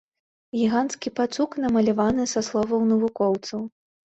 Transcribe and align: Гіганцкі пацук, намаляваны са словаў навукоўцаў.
Гіганцкі 0.61 1.13
пацук, 1.19 1.51
намаляваны 1.67 2.27
са 2.33 2.45
словаў 2.49 2.81
навукоўцаў. 2.95 3.61